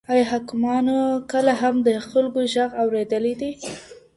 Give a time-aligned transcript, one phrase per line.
[0.13, 0.99] ایا حاکمانو
[1.31, 3.51] کله هم د خلکو ږغ اوريدلی دی؟